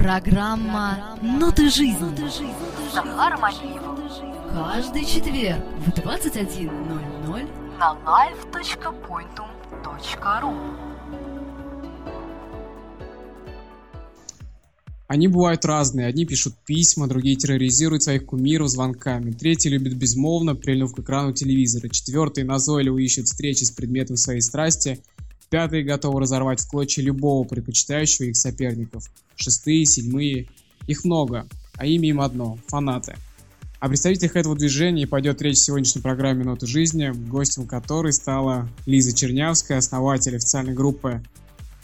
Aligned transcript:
Программа 0.00 1.18
«Ноты 1.20 1.68
жизни». 1.68 2.16
Захар 2.94 3.36
Малиев 3.38 3.82
Каждый 4.50 5.04
четверг 5.04 5.62
в 5.84 5.90
21.00 5.90 7.46
на 7.78 7.98
live.pointum.ru 8.06 10.54
Они 15.06 15.28
бывают 15.28 15.66
разные. 15.66 16.06
Одни 16.06 16.24
пишут 16.24 16.54
письма, 16.64 17.06
другие 17.06 17.36
терроризируют 17.36 18.02
своих 18.02 18.24
кумиров 18.24 18.70
звонками. 18.70 19.32
Третьи 19.32 19.68
любят 19.68 19.92
безмолвно, 19.92 20.54
прильнув 20.54 20.94
к 20.94 21.00
экрану 21.00 21.34
телевизора. 21.34 21.90
Четвертые 21.90 22.46
назойливо 22.46 22.96
ищут 22.96 23.26
встречи 23.26 23.64
с 23.64 23.70
предметом 23.70 24.16
своей 24.16 24.40
страсти. 24.40 25.02
Пятые 25.50 25.84
готовы 25.84 26.20
разорвать 26.20 26.60
в 26.60 26.70
клочья 26.70 27.02
любого 27.02 27.46
предпочитающего 27.46 28.28
их 28.28 28.38
соперников. 28.38 29.10
Шестые, 29.40 29.86
седьмые. 29.86 30.48
Их 30.86 31.04
много, 31.04 31.48
а 31.76 31.86
имя 31.86 32.10
им 32.10 32.20
одно– 32.20 32.58
фанаты. 32.68 33.16
О 33.78 33.88
представителях 33.88 34.36
этого 34.36 34.54
движения 34.54 35.06
пойдет 35.06 35.40
речь 35.40 35.56
в 35.56 35.64
сегодняшней 35.64 36.02
программе 36.02 36.44
«Ноты 36.44 36.66
жизни», 36.66 37.10
гостем 37.14 37.66
которой 37.66 38.12
стала 38.12 38.68
Лиза 38.84 39.16
Чернявская, 39.16 39.78
основатель 39.78 40.36
официальной 40.36 40.74
группы 40.74 41.22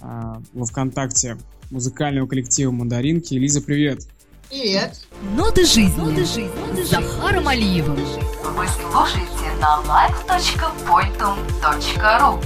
э, 0.00 0.34
во 0.52 0.66
ВКонтакте 0.66 1.38
музыкального 1.70 2.26
коллектива 2.26 2.70
«Мандаринки». 2.70 3.32
Лиза, 3.32 3.62
привет! 3.62 4.06
Привет! 4.50 5.00
«Ноты 5.34 5.64
жизни» 5.64 5.98
Ноты 5.98 6.26
жизни. 6.26 6.50
с 6.84 6.90
Захаром 6.90 7.48
Алиевым. 7.48 7.96
Вы 7.96 8.66
слушаете 8.68 9.50
на 9.60 9.80
live.pointum.ru 9.86 12.44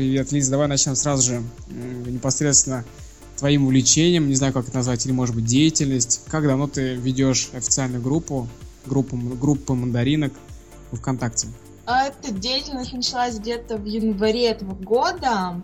Привет, 0.00 0.32
Лиза, 0.32 0.52
давай 0.52 0.66
начнем 0.66 0.96
сразу 0.96 1.22
же 1.22 1.42
непосредственно 2.06 2.86
твоим 3.36 3.66
увлечением, 3.66 4.28
не 4.28 4.34
знаю, 4.34 4.54
как 4.54 4.66
это 4.66 4.76
назвать, 4.76 5.04
или, 5.04 5.12
может 5.12 5.34
быть, 5.34 5.44
деятельность. 5.44 6.22
Как 6.26 6.46
давно 6.46 6.68
ты 6.68 6.94
ведешь 6.94 7.50
официальную 7.52 8.02
группу, 8.02 8.48
группу, 8.86 9.14
группу 9.14 9.74
мандаринок 9.74 10.32
в 10.90 10.96
ВКонтакте? 10.96 11.48
А 11.90 12.04
эта 12.04 12.32
деятельность 12.32 12.92
началась 12.92 13.36
где-то 13.40 13.76
в 13.76 13.84
январе 13.84 14.50
этого 14.50 14.74
года, 14.74 15.60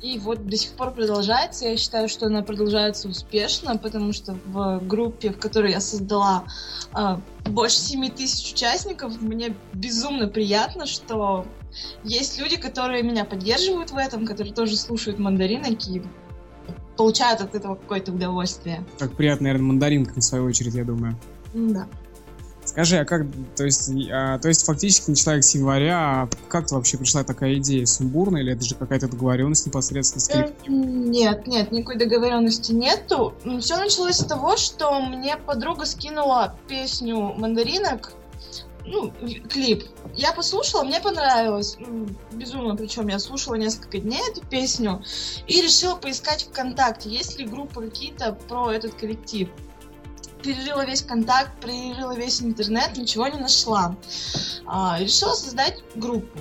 и 0.00 0.18
вот 0.18 0.46
до 0.46 0.56
сих 0.56 0.70
пор 0.72 0.92
продолжается. 0.92 1.66
Я 1.66 1.76
считаю, 1.76 2.08
что 2.08 2.26
она 2.26 2.40
продолжается 2.40 3.06
успешно, 3.06 3.76
потому 3.76 4.14
что 4.14 4.38
в 4.46 4.80
группе, 4.86 5.30
в 5.30 5.38
которой 5.38 5.72
я 5.72 5.80
создала 5.80 6.44
а, 6.92 7.20
больше 7.44 7.80
7 7.80 8.08
тысяч 8.08 8.54
участников, 8.54 9.20
мне 9.20 9.54
безумно 9.74 10.28
приятно, 10.28 10.86
что 10.86 11.44
есть 12.02 12.38
люди, 12.38 12.56
которые 12.56 13.02
меня 13.02 13.26
поддерживают 13.26 13.90
в 13.90 13.96
этом, 13.98 14.24
которые 14.24 14.54
тоже 14.54 14.74
слушают 14.74 15.18
мандаринок 15.18 15.86
и 15.86 16.02
получают 16.96 17.42
от 17.42 17.54
этого 17.54 17.74
какое-то 17.74 18.12
удовольствие. 18.12 18.86
Как 18.98 19.12
приятно, 19.12 19.44
наверное, 19.44 19.66
мандаринкам, 19.66 20.22
в 20.22 20.24
свою 20.24 20.46
очередь, 20.46 20.74
я 20.74 20.84
думаю. 20.86 21.18
Да. 21.52 21.86
Скажи, 22.68 22.98
а 22.98 23.06
как, 23.06 23.22
то 23.56 23.64
есть, 23.64 23.90
а, 24.12 24.38
то 24.38 24.48
есть 24.48 24.66
фактически 24.66 25.08
начала 25.08 25.40
с 25.40 25.54
января, 25.54 25.98
а 25.98 26.28
как 26.48 26.70
вообще 26.70 26.98
пришла 26.98 27.24
такая 27.24 27.54
идея? 27.54 27.86
Сумбурно 27.86 28.36
или 28.36 28.52
это 28.52 28.62
же 28.62 28.74
какая-то 28.74 29.08
договоренность 29.08 29.64
непосредственно 29.64 30.20
с 30.20 30.28
коллективом? 30.28 31.10
Нет, 31.10 31.46
нет, 31.46 31.72
никакой 31.72 31.96
договоренности 31.96 32.72
нету. 32.72 33.32
Все 33.60 33.78
началось 33.78 34.16
с 34.16 34.24
того, 34.24 34.58
что 34.58 35.00
мне 35.00 35.38
подруга 35.38 35.86
скинула 35.86 36.58
песню 36.68 37.32
«Мандаринок», 37.38 38.12
ну, 38.84 39.12
клип. 39.48 39.84
Я 40.14 40.34
послушала, 40.34 40.82
мне 40.82 41.00
понравилось. 41.00 41.78
Безумно, 42.32 42.76
причем 42.76 43.08
я 43.08 43.18
слушала 43.18 43.54
несколько 43.54 43.98
дней 43.98 44.20
эту 44.30 44.44
песню 44.46 45.02
и 45.46 45.62
решила 45.62 45.94
поискать 45.94 46.44
ВКонтакте, 46.44 47.08
есть 47.08 47.38
ли 47.38 47.46
группы 47.46 47.82
какие-то 47.82 48.32
про 48.46 48.72
этот 48.72 48.94
коллектив 48.94 49.48
перерыла 50.42 50.84
весь 50.84 51.02
контакт, 51.02 51.60
перерыла 51.60 52.14
весь 52.14 52.42
интернет, 52.42 52.96
ничего 52.96 53.28
не 53.28 53.38
нашла. 53.38 53.96
А, 54.66 54.98
решила 55.00 55.34
создать 55.34 55.82
группу. 55.94 56.38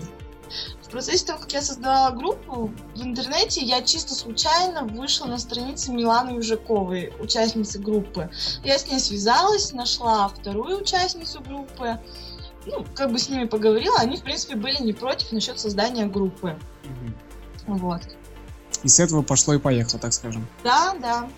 В 0.82 0.90
процессе 0.90 1.26
того, 1.26 1.40
как 1.40 1.52
я 1.52 1.62
создавала 1.62 2.16
группу 2.16 2.72
в 2.96 3.02
интернете, 3.02 3.62
я 3.62 3.82
чисто 3.82 4.16
случайно 4.16 4.86
вышла 4.86 5.26
на 5.26 5.38
странице 5.38 5.92
Миланы 5.92 6.38
Южаковой, 6.38 7.14
участницы 7.20 7.80
группы. 7.80 8.30
Я 8.64 8.78
с 8.78 8.88
ней 8.88 9.00
связалась, 9.00 9.74
нашла 9.74 10.30
вторую 10.30 10.80
участницу 10.80 11.42
группы, 11.42 12.00
ну, 12.66 12.86
как 12.96 13.12
бы 13.12 13.20
с 13.20 13.30
ними 13.30 13.46
поговорила, 13.46 13.98
они, 14.00 14.18
в 14.18 14.24
принципе, 14.24 14.56
были 14.56 14.82
не 14.82 14.94
против 14.94 15.32
насчет 15.32 15.60
создания 15.60 16.06
группы. 16.06 16.58
Угу. 17.66 17.78
Вот. 17.78 18.02
И 18.84 18.88
с 18.88 19.00
этого 19.00 19.22
пошло 19.22 19.56
и 19.56 19.60
поехало, 19.60 20.00
так 20.00 20.14
скажем. 20.14 20.48
Да, 20.64 20.96
да. 21.02 21.30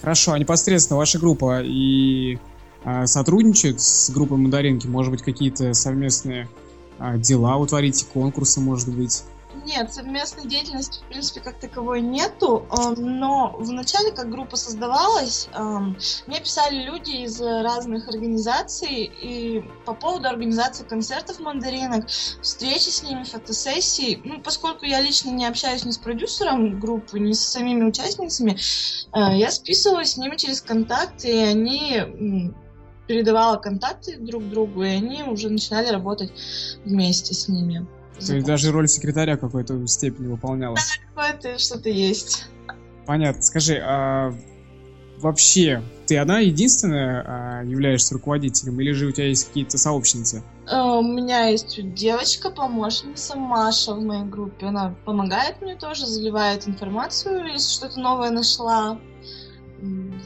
Хорошо, 0.00 0.32
а 0.32 0.38
непосредственно 0.38 0.98
ваша 0.98 1.18
группа 1.18 1.60
и 1.62 2.38
а, 2.84 3.06
сотрудничают 3.06 3.80
с 3.80 4.10
группой 4.10 4.38
Мандаринки? 4.38 4.86
Может 4.86 5.10
быть, 5.10 5.22
какие-то 5.22 5.74
совместные 5.74 6.48
а, 6.98 7.18
дела 7.18 7.56
утворите, 7.56 8.06
конкурсы, 8.12 8.60
может 8.60 8.88
быть? 8.88 9.24
Нет, 9.64 9.92
совместной 9.92 10.46
деятельности, 10.46 11.00
в 11.00 11.08
принципе, 11.08 11.40
как 11.40 11.58
таковой 11.58 12.02
нету, 12.02 12.66
но 12.96 13.56
в 13.58 13.72
начале, 13.72 14.12
как 14.12 14.30
группа 14.30 14.56
создавалась, 14.56 15.48
мне 16.26 16.40
писали 16.40 16.82
люди 16.84 17.10
из 17.10 17.40
разных 17.40 18.08
организаций 18.08 19.04
и 19.04 19.64
по 19.86 19.94
поводу 19.94 20.28
организации 20.28 20.84
концертов 20.84 21.40
мандаринок, 21.40 22.08
встречи 22.08 22.90
с 22.90 23.02
ними, 23.02 23.24
фотосессий. 23.24 24.20
Ну, 24.22 24.40
поскольку 24.40 24.84
я 24.84 25.00
лично 25.00 25.30
не 25.30 25.46
общаюсь 25.46 25.84
ни 25.84 25.92
с 25.92 25.98
продюсером 25.98 26.78
группы, 26.78 27.18
ни 27.18 27.32
с 27.32 27.40
самими 27.40 27.84
участницами, 27.84 28.52
э, 28.52 29.38
я 29.38 29.50
списывалась 29.50 30.12
с 30.12 30.16
ними 30.18 30.36
через 30.36 30.60
контакты, 30.60 31.28
и 31.28 31.38
они 31.38 32.52
передавала 33.06 33.56
контакты 33.56 34.18
друг 34.18 34.48
другу, 34.48 34.84
и 34.84 34.88
они 34.88 35.22
уже 35.22 35.48
начинали 35.48 35.88
работать 35.88 36.30
вместе 36.84 37.32
с 37.32 37.48
ними. 37.48 37.86
То 38.26 38.34
есть 38.34 38.46
даже 38.46 38.72
роль 38.72 38.88
секретаря 38.88 39.36
какой-то 39.36 39.86
степени 39.86 40.26
выполняла. 40.26 40.76
Да, 40.76 40.82
какое-то 41.14 41.58
что-то 41.58 41.88
есть. 41.88 42.46
Понятно. 43.06 43.42
Скажи, 43.42 43.80
а 43.82 44.34
вообще 45.18 45.82
ты 46.06 46.16
одна 46.18 46.40
единственная 46.40 47.24
а, 47.26 47.64
являешься 47.64 48.14
руководителем, 48.14 48.80
или 48.80 48.92
же 48.92 49.06
у 49.06 49.12
тебя 49.12 49.26
есть 49.26 49.48
какие-то 49.48 49.78
сообщницы? 49.78 50.42
А, 50.66 50.98
у 50.98 51.02
меня 51.02 51.46
есть 51.46 51.78
девочка, 51.94 52.50
помощница 52.50 53.36
Маша 53.36 53.94
в 53.94 54.00
моей 54.00 54.24
группе. 54.24 54.66
Она 54.66 54.94
помогает 55.04 55.60
мне 55.60 55.76
тоже, 55.76 56.06
заливает 56.06 56.68
информацию, 56.68 57.46
если 57.46 57.72
что-то 57.72 58.00
новое 58.00 58.30
нашла. 58.30 58.98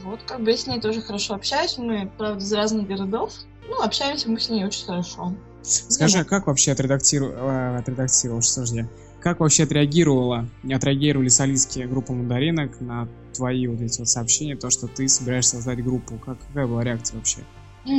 Вот, 0.03 0.23
как 0.23 0.41
бы 0.41 0.51
я 0.51 0.57
с 0.57 0.67
ней 0.67 0.81
тоже 0.81 1.01
хорошо 1.01 1.35
общаюсь. 1.35 1.77
Мы, 1.77 2.11
правда, 2.17 2.43
из 2.43 2.51
разных 2.53 2.87
городов. 2.87 3.33
Ну, 3.67 3.81
общаемся 3.81 4.29
мы 4.29 4.39
с 4.39 4.49
ней 4.49 4.65
очень 4.65 4.85
хорошо. 4.85 5.33
Скажи, 5.63 6.19
а 6.19 6.23
как 6.25 6.47
вообще 6.47 6.73
отредактировала, 6.73 7.77
отредактировала, 7.77 8.41
что 8.41 8.53
сложнее, 8.53 8.89
как 9.21 9.39
вообще 9.39 9.63
отреагировала, 9.63 10.49
не 10.63 10.73
отреагировали 10.73 11.29
солистские 11.29 11.87
группы 11.87 12.11
мандаринок 12.11 12.81
на 12.81 13.07
твои 13.33 13.67
вот 13.67 13.79
эти 13.79 13.99
вот 13.99 14.09
сообщения, 14.09 14.57
то, 14.57 14.69
что 14.69 14.87
ты 14.87 15.07
собираешься 15.07 15.55
создать 15.55 15.83
группу? 15.83 16.17
Как, 16.17 16.37
какая 16.47 16.67
была 16.67 16.83
реакция 16.83 17.17
вообще? 17.17 17.39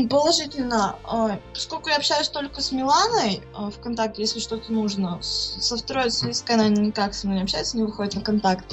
Положительно. 0.09 0.97
А, 1.05 1.39
поскольку 1.53 1.91
я 1.91 1.97
общаюсь 1.97 2.29
только 2.29 2.61
с 2.63 2.73
Миланой 2.73 3.43
а, 3.55 3.71
в 3.71 3.79
контакте, 3.81 4.23
если 4.23 4.41
что-то 4.41 4.73
нужно, 4.73 5.19
со 5.23 5.77
второй 5.77 6.11
солисткой 6.11 6.57
она 6.57 6.69
никак 6.69 7.15
со 7.15 7.27
мной 7.27 7.39
не 7.39 7.45
общается, 7.45 7.77
не 7.77 7.85
выходит 7.85 8.15
на 8.15 8.21
контакт. 8.23 8.65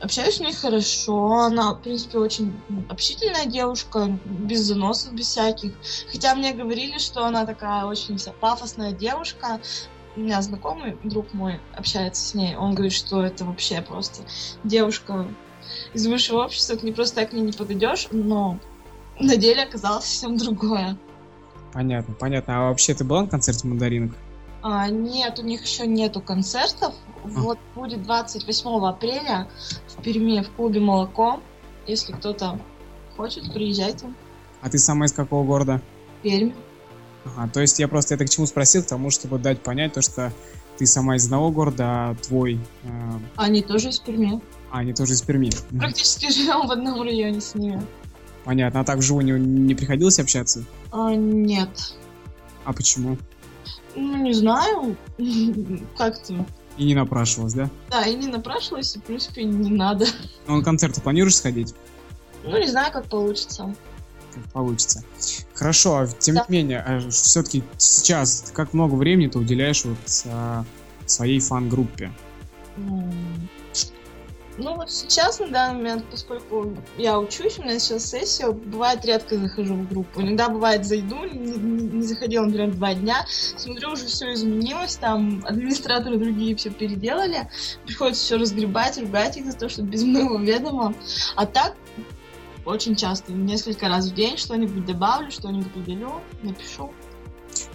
Общаюсь 0.00 0.36
с 0.36 0.40
ней 0.40 0.52
хорошо, 0.52 1.32
она, 1.44 1.72
в 1.72 1.80
принципе, 1.80 2.18
очень 2.18 2.52
общительная 2.88 3.46
девушка, 3.46 4.18
без 4.24 4.60
заносов, 4.60 5.14
без 5.14 5.28
всяких. 5.28 5.72
Хотя 6.10 6.34
мне 6.34 6.52
говорили, 6.52 6.98
что 6.98 7.24
она 7.24 7.46
такая 7.46 7.84
очень 7.84 8.18
вся 8.18 8.32
пафосная 8.32 8.92
девушка. 8.92 9.60
У 10.16 10.20
меня 10.20 10.42
знакомый, 10.42 10.98
друг 11.04 11.32
мой, 11.32 11.60
общается 11.76 12.22
с 12.22 12.34
ней, 12.34 12.54
он 12.56 12.74
говорит, 12.74 12.92
что 12.92 13.24
это 13.24 13.44
вообще 13.44 13.82
просто 13.82 14.22
девушка 14.62 15.26
из 15.92 16.06
высшего 16.06 16.44
общества, 16.44 16.76
к 16.76 16.82
ней 16.82 16.92
просто 16.92 17.16
так 17.16 17.30
к 17.30 17.32
ней 17.32 17.42
не 17.42 17.52
подойдешь, 17.52 18.08
но 18.10 18.58
на 19.18 19.36
деле 19.36 19.62
оказалось 19.62 20.04
совсем 20.04 20.36
другое. 20.36 20.98
Понятно, 21.72 22.14
понятно. 22.14 22.58
А 22.58 22.68
вообще 22.68 22.94
ты 22.94 23.04
была 23.04 23.22
на 23.22 23.28
концерте 23.28 23.66
мандаринок? 23.66 24.12
А, 24.66 24.88
нет, 24.88 25.38
у 25.38 25.42
них 25.42 25.62
еще 25.62 25.86
нету 25.86 26.22
концертов. 26.22 26.94
Вот 27.22 27.58
будет 27.74 28.02
28 28.02 28.86
апреля 28.86 29.46
в 29.88 30.02
Перми 30.02 30.42
в 30.42 30.50
клубе 30.52 30.80
«Молоко». 30.80 31.42
Если 31.86 32.14
кто-то 32.14 32.58
хочет, 33.14 33.52
приезжайте. 33.52 34.06
А 34.62 34.70
ты 34.70 34.78
сама 34.78 35.04
из 35.04 35.12
какого 35.12 35.44
города? 35.44 35.82
Пермь. 36.22 36.52
Ага, 37.26 37.50
то 37.52 37.60
есть 37.60 37.78
я 37.78 37.88
просто 37.88 38.14
это 38.14 38.24
к 38.24 38.30
чему 38.30 38.46
спросил, 38.46 38.82
к 38.82 38.86
тому, 38.86 39.10
чтобы 39.10 39.38
дать 39.38 39.60
понять 39.60 39.92
то, 39.92 40.00
что 40.00 40.32
ты 40.78 40.86
сама 40.86 41.16
из 41.16 41.26
одного 41.26 41.50
города, 41.50 41.84
а 41.84 42.14
твой... 42.14 42.58
Э... 42.84 42.88
Они 43.36 43.60
тоже 43.60 43.90
из 43.90 43.98
Перми. 43.98 44.40
А, 44.70 44.78
они 44.78 44.94
тоже 44.94 45.12
из 45.12 45.20
Перми. 45.20 45.50
Практически 45.78 46.32
живем 46.32 46.66
в 46.66 46.70
одном 46.70 47.02
районе 47.02 47.42
с 47.42 47.54
ними. 47.54 47.82
Понятно. 48.44 48.80
А 48.80 48.84
так 48.84 48.96
вживую 48.96 49.26
не, 49.26 49.32
не 49.32 49.74
приходилось 49.74 50.18
общаться? 50.18 50.64
А, 50.90 51.14
нет. 51.14 51.94
А 52.64 52.72
почему? 52.72 53.18
Ну, 53.96 54.16
не 54.16 54.32
знаю. 54.32 54.96
Как-то 55.96 56.44
И 56.76 56.84
не 56.84 56.94
напрашивалась, 56.94 57.54
да? 57.54 57.70
Да, 57.90 58.02
и 58.04 58.14
не 58.14 58.26
напрашивалась, 58.28 58.94
и, 58.96 58.98
в 58.98 59.02
принципе, 59.04 59.44
не 59.44 59.70
надо. 59.70 60.06
Ну, 60.46 60.56
на 60.56 60.64
концерты 60.64 61.00
планируешь 61.00 61.36
сходить? 61.36 61.74
Ну, 62.42 62.58
не 62.58 62.66
знаю, 62.66 62.92
как 62.92 63.06
получится. 63.06 63.74
Как 64.34 64.44
получится. 64.52 65.04
Хорошо, 65.54 65.98
а 65.98 66.06
тем 66.06 66.34
Да. 66.34 66.44
не 66.48 66.56
менее, 66.58 67.02
все-таки 67.10 67.62
сейчас 67.78 68.50
как 68.52 68.74
много 68.74 68.94
времени 68.96 69.28
ты 69.28 69.38
уделяешь 69.38 69.84
вот 69.84 69.96
а, 70.26 70.64
своей 71.06 71.38
фан-группе? 71.40 72.12
Ну, 74.56 74.76
вот 74.76 74.90
сейчас, 74.90 75.40
на 75.40 75.48
данный 75.48 75.76
момент, 75.78 76.04
поскольку 76.10 76.72
я 76.96 77.18
учусь, 77.18 77.58
у 77.58 77.62
меня 77.62 77.78
сейчас 77.78 78.06
сессия, 78.08 78.52
бывает 78.52 79.04
редко 79.04 79.36
захожу 79.36 79.74
в 79.74 79.88
группу. 79.88 80.20
Иногда 80.20 80.48
бывает 80.48 80.84
зайду, 80.86 81.24
не, 81.24 81.56
не- 81.56 81.88
не 81.88 82.02
заходила, 82.02 82.44
например, 82.44 82.72
два 82.72 82.94
дня, 82.94 83.24
смотрю, 83.26 83.90
уже 83.90 84.06
все 84.06 84.32
изменилось, 84.32 84.94
там 84.96 85.44
администраторы 85.44 86.18
другие 86.18 86.54
все 86.54 86.70
переделали, 86.70 87.50
приходится 87.84 88.22
все 88.22 88.36
разгребать, 88.36 88.96
ругать 88.98 89.36
их 89.36 89.46
за 89.46 89.58
то, 89.58 89.68
что 89.68 89.82
без 89.82 90.04
моего 90.04 90.38
ведома. 90.38 90.94
А 91.34 91.46
так, 91.46 91.74
очень 92.64 92.94
часто, 92.94 93.32
несколько 93.32 93.88
раз 93.88 94.08
в 94.08 94.14
день 94.14 94.36
что-нибудь 94.36 94.86
добавлю, 94.86 95.32
что-нибудь 95.32 95.74
удалю, 95.74 96.20
напишу. 96.42 96.92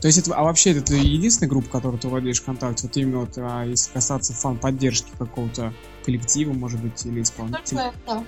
То 0.02 0.08
есть, 0.08 0.18
это, 0.20 0.34
а 0.36 0.44
вообще 0.44 0.72
это 0.72 0.94
единственная 0.94 1.50
группа, 1.50 1.70
которую 1.70 2.00
ты 2.00 2.08
владеешь 2.08 2.42
ВКонтакте? 2.42 2.88
Вот 2.88 2.98
именно 2.98 3.20
вот, 3.20 3.38
а, 3.38 3.66
если 3.66 3.92
касаться 3.92 4.34
фан-поддержки 4.34 5.10
какого-то 5.18 5.74
коллектива, 6.06 6.54
может 6.54 6.82
быть, 6.82 7.06
или 7.06 7.22
исполнителя? 7.22 7.62
Только 7.62 7.94
это, 8.06 8.26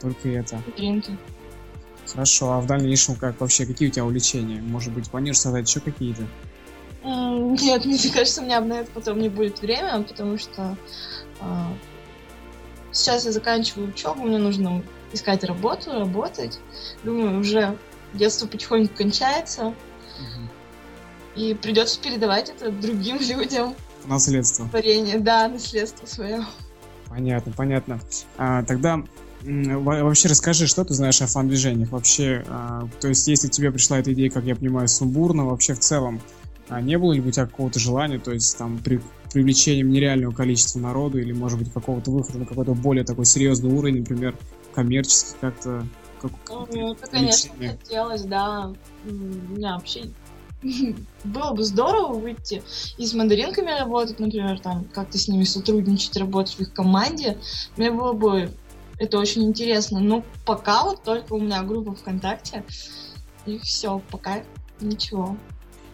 Только 0.00 0.28
это. 0.30 0.62
вечеринки. 0.66 1.16
Хорошо, 2.06 2.52
а 2.52 2.60
в 2.60 2.66
дальнейшем 2.66 3.16
как 3.16 3.40
вообще, 3.40 3.66
какие 3.66 3.88
у 3.88 3.92
тебя 3.92 4.04
увлечения? 4.04 4.60
Может 4.60 4.92
быть, 4.92 5.08
планируешь 5.10 5.38
создать 5.38 5.68
еще 5.68 5.80
какие-то? 5.80 6.22
Нет, 7.04 7.84
мне 7.84 8.10
кажется, 8.12 8.40
у 8.40 8.44
меня 8.44 8.60
на 8.60 8.80
это 8.80 8.90
потом 8.92 9.20
не 9.20 9.28
будет 9.28 9.60
времени, 9.60 10.02
потому 10.02 10.38
что 10.38 10.76
а, 11.40 11.72
сейчас 12.92 13.24
я 13.24 13.32
заканчиваю 13.32 13.90
учебу, 13.90 14.22
мне 14.24 14.38
нужно 14.38 14.82
искать 15.12 15.44
работу, 15.44 15.92
работать. 15.92 16.58
Думаю, 17.04 17.40
уже 17.40 17.76
детство 18.14 18.46
потихоньку 18.46 18.94
кончается, 18.96 19.74
и 21.38 21.54
придется 21.54 22.00
передавать 22.00 22.50
это 22.50 22.70
другим 22.70 23.18
людям. 23.20 23.74
Наследство. 24.06 24.68
Творение, 24.68 25.18
да, 25.18 25.48
наследство 25.48 26.06
свое. 26.06 26.44
Понятно, 27.08 27.52
понятно. 27.56 28.00
А, 28.36 28.62
тогда 28.64 29.02
вообще 29.42 30.28
расскажи, 30.28 30.66
что 30.66 30.84
ты 30.84 30.94
знаешь 30.94 31.22
о 31.22 31.26
фан-движениях? 31.26 31.90
Вообще, 31.90 32.44
а, 32.48 32.88
то 33.00 33.08
есть, 33.08 33.26
если 33.28 33.48
тебе 33.48 33.70
пришла 33.70 33.98
эта 33.98 34.12
идея, 34.12 34.30
как 34.30 34.44
я 34.44 34.56
понимаю, 34.56 34.88
сумбурно, 34.88 35.46
вообще 35.46 35.74
в 35.74 35.78
целом, 35.78 36.20
а 36.68 36.80
не 36.80 36.98
было 36.98 37.12
ли 37.12 37.20
у 37.20 37.30
тебя 37.30 37.46
какого-то 37.46 37.78
желания, 37.78 38.18
то 38.18 38.32
есть 38.32 38.56
там 38.58 38.78
при 38.78 39.00
привлечением 39.32 39.90
нереального 39.90 40.32
количества 40.32 40.78
народу 40.80 41.18
или, 41.18 41.32
может 41.32 41.58
быть, 41.58 41.72
какого-то 41.72 42.10
выхода 42.10 42.38
на 42.38 42.46
какой-то 42.46 42.72
более 42.72 43.04
такой 43.04 43.26
серьезный 43.26 43.70
уровень, 43.70 44.00
например, 44.00 44.34
коммерчески 44.74 45.36
как-то? 45.40 45.86
Как, 46.20 46.32
Ну, 46.48 46.92
это, 46.94 47.06
конечно, 47.06 47.50
хотелось, 47.58 48.22
да. 48.22 48.72
У 49.04 49.12
меня 49.12 49.74
вообще 49.74 50.10
было 51.24 51.52
бы 51.52 51.64
здорово 51.64 52.14
выйти 52.14 52.62
и 52.96 53.06
с 53.06 53.14
мандаринками 53.14 53.70
работать, 53.78 54.18
например, 54.18 54.58
там 54.60 54.84
как-то 54.92 55.18
с 55.18 55.28
ними 55.28 55.44
сотрудничать, 55.44 56.16
работать 56.16 56.54
в 56.54 56.60
их 56.60 56.72
команде. 56.72 57.38
Мне 57.76 57.90
было 57.90 58.12
бы 58.12 58.50
это 58.98 59.18
очень 59.18 59.44
интересно. 59.44 60.00
Но 60.00 60.24
пока 60.44 60.84
вот 60.84 61.02
только 61.02 61.32
у 61.34 61.40
меня 61.40 61.62
группа 61.62 61.94
ВКонтакте, 61.94 62.64
и 63.46 63.58
все, 63.58 64.02
пока 64.10 64.42
ничего. 64.80 65.36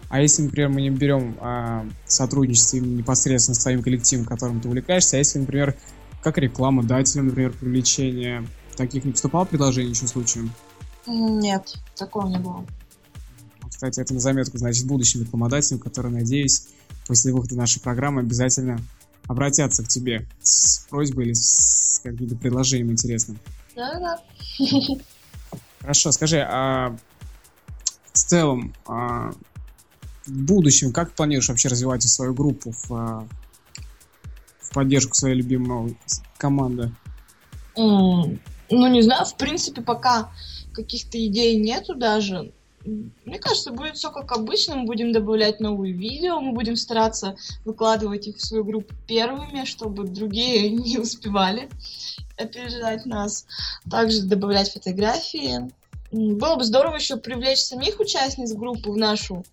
А 0.09 0.21
если, 0.21 0.43
например, 0.43 0.69
мы 0.71 0.83
не 0.83 0.91
берем 0.91 1.37
а, 1.41 1.87
сотрудничество 2.07 2.77
непосредственно 2.77 3.55
с 3.55 3.63
твоим 3.63 3.83
коллективом, 3.83 4.27
которым 4.27 4.61
ты 4.61 4.69
увлекаешься, 4.69 5.17
а 5.17 5.19
если, 5.19 5.39
например, 5.39 5.77
как 6.23 6.39
рекламодателем, 6.39 7.27
например, 7.27 7.53
привлечение, 7.53 8.47
таких 8.77 9.05
не 9.05 9.13
поступало 9.13 9.45
предложений 9.45 9.91
еще 9.91 10.07
случаем? 10.07 10.53
Нет, 11.07 11.75
такого 11.97 12.29
не 12.29 12.39
было. 12.39 12.65
Кстати, 13.75 13.99
это 13.99 14.15
на 14.15 14.21
заметку, 14.21 14.57
значит, 14.57 14.87
будущим 14.87 15.23
рекламодателям, 15.23 15.81
которые, 15.81 16.13
надеюсь, 16.13 16.69
после 17.09 17.33
выхода 17.33 17.57
нашей 17.57 17.81
программы 17.83 18.21
обязательно 18.21 18.79
обратятся 19.27 19.83
к 19.83 19.89
тебе 19.89 20.29
с 20.43 20.87
просьбой 20.89 21.25
или 21.27 21.33
с 21.33 22.01
каким-то 22.03 22.37
предложением 22.37 22.93
интересным. 22.93 23.37
Да-да. 23.75 24.21
Хорошо, 25.81 26.13
скажи, 26.13 26.39
а 26.39 26.97
в 28.13 28.13
целом, 28.13 28.73
а, 28.87 29.33
в 30.25 30.31
будущем, 30.31 30.93
как 30.93 31.13
планируешь 31.13 31.49
вообще 31.49 31.69
развивать 31.69 32.05
свою 32.05 32.33
группу 32.33 32.71
в, 32.71 32.93
а, 32.93 33.27
в 34.61 34.71
поддержку 34.73 35.17
своей 35.17 35.35
любимой 35.35 35.99
команды? 36.39 36.93
М, 37.77 38.39
Ну, 38.71 38.87
не 38.87 39.03
знаю, 39.03 39.27
в 39.27 39.37
принципе, 39.37 39.83
пока 39.83 40.31
каких-то 40.73 41.19
идей 41.27 41.61
нету 41.61 41.97
даже. 41.97 42.53
Мне 42.85 43.39
кажется, 43.39 43.73
будет 43.73 43.97
все 43.97 44.11
как 44.11 44.33
обычно. 44.33 44.77
Мы 44.77 44.85
будем 44.85 45.13
добавлять 45.13 45.61
новые 45.61 45.93
видео, 45.93 46.41
мы 46.41 46.53
будем 46.53 46.77
стараться 46.77 47.37
выкладывать 47.65 48.27
их 48.27 48.37
в 48.37 48.45
свою 48.45 48.65
группу 48.65 48.95
первыми, 49.07 49.65
чтобы 49.65 50.05
другие 50.05 50.71
не 50.71 50.99
успевали 50.99 51.69
опережать 52.37 53.07
нас. 53.07 53.47
Также 53.91 54.23
добавлять 54.23 54.73
фотографии. 54.73 55.71
Было 56.13 56.57
бы 56.57 56.65
здорово 56.65 56.97
еще 56.97 57.17
привлечь 57.17 57.61
самих 57.61 57.99
участниц 58.01 58.53
группы 58.53 58.91
в 58.91 58.97
нашу 58.97 59.45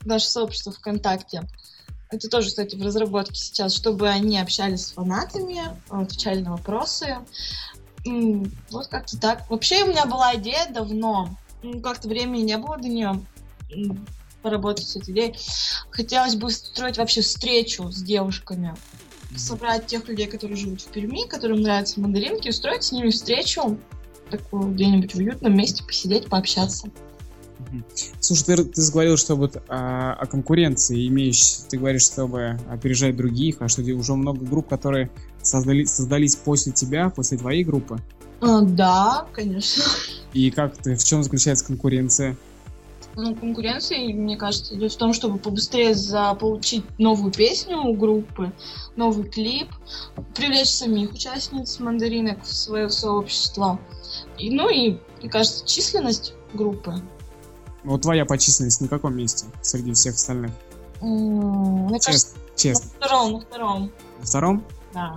в 0.00 0.06
наше 0.06 0.28
сообщество 0.28 0.72
ВКонтакте. 0.72 1.42
Это 2.10 2.28
тоже, 2.28 2.48
кстати, 2.48 2.74
в 2.74 2.82
разработке 2.82 3.34
сейчас, 3.34 3.74
чтобы 3.74 4.08
они 4.08 4.38
общались 4.38 4.86
с 4.86 4.92
фанатами, 4.92 5.60
отвечали 5.88 6.40
на 6.40 6.52
вопросы. 6.52 7.18
Вот 8.70 8.88
как-то 8.88 9.18
так. 9.18 9.48
Вообще 9.50 9.84
у 9.84 9.88
меня 9.88 10.06
была 10.06 10.34
идея 10.36 10.66
давно. 10.70 11.36
Ну, 11.62 11.80
Как-то 11.80 12.08
времени 12.08 12.42
не 12.42 12.58
было 12.58 12.78
до 12.78 12.88
нее 12.88 13.20
поработать 14.42 14.88
с 14.88 14.96
этой 14.96 15.12
идеей. 15.12 15.36
Хотелось 15.90 16.34
бы 16.34 16.48
устроить 16.48 16.98
вообще 16.98 17.20
встречу 17.20 17.90
с 17.90 18.02
девушками. 18.02 18.74
Собрать 19.36 19.86
тех 19.86 20.08
людей, 20.08 20.26
которые 20.26 20.56
живут 20.56 20.80
в 20.80 20.86
Перми, 20.88 21.28
которым 21.28 21.60
нравятся 21.60 22.00
мандаринки, 22.00 22.48
устроить 22.48 22.82
с 22.82 22.92
ними 22.92 23.10
встречу 23.10 23.78
такую 24.30 24.72
где-нибудь 24.72 25.14
в 25.14 25.18
уютном 25.18 25.56
месте, 25.56 25.84
посидеть, 25.84 26.26
пообщаться. 26.26 26.88
Слушай, 28.20 28.44
ты, 28.44 28.64
ты 28.64 28.80
заговорил, 28.80 29.16
что 29.16 29.36
вот 29.36 29.62
а, 29.68 30.14
о 30.14 30.26
конкуренции 30.26 31.06
имеешь, 31.08 31.58
ты 31.68 31.78
говоришь, 31.78 32.04
чтобы 32.04 32.58
опережать 32.70 33.16
других, 33.16 33.56
а 33.60 33.68
что 33.68 33.82
уже 33.82 34.14
много 34.14 34.44
групп, 34.44 34.68
которые 34.68 35.10
создали, 35.42 35.84
создались 35.84 36.36
после 36.36 36.72
тебя, 36.72 37.10
после 37.10 37.38
твоей 37.38 37.62
группы. 37.62 37.98
А, 38.40 38.62
да, 38.62 39.26
конечно. 39.32 39.84
И 40.32 40.50
как 40.50 40.76
ты, 40.76 40.94
в 40.96 41.04
чем 41.04 41.22
заключается 41.22 41.64
конкуренция? 41.66 42.36
Ну, 43.16 43.34
конкуренция, 43.34 43.98
мне 44.14 44.36
кажется, 44.36 44.74
идет 44.76 44.92
в 44.92 44.96
том, 44.96 45.12
чтобы 45.12 45.38
побыстрее 45.38 45.94
заполучить 45.94 46.84
новую 46.98 47.32
песню 47.32 47.78
у 47.78 47.94
группы, 47.94 48.52
новый 48.94 49.28
клип, 49.28 49.68
привлечь 50.34 50.68
самих 50.68 51.12
участниц 51.12 51.80
мандаринок 51.80 52.42
в 52.44 52.52
свое 52.52 52.88
сообщество. 52.88 53.80
И, 54.38 54.50
ну 54.54 54.68
и, 54.68 54.98
мне 55.20 55.28
кажется, 55.30 55.66
численность 55.66 56.34
группы. 56.54 56.94
Вот 57.82 58.02
твоя 58.02 58.24
по 58.24 58.38
численности 58.38 58.82
на 58.84 58.88
каком 58.88 59.16
месте 59.16 59.46
среди 59.62 59.92
всех 59.92 60.14
остальных? 60.14 60.52
Мне 61.00 61.98
кажется, 61.98 62.36
Честно, 62.54 62.90
честно. 62.90 62.90
на 63.00 63.06
втором, 63.06 63.32
на 63.32 63.40
втором, 63.40 63.82
На 64.20 64.26
втором? 64.26 64.64
да. 64.94 65.14